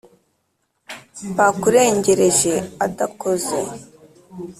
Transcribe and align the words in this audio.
bakurengereje 1.37 2.53
adakoze 2.85 3.57